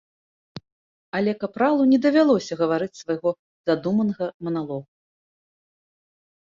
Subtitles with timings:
[1.19, 3.29] Але капралу не давялося гаварыць свайго
[3.73, 4.85] задуманага маналогу.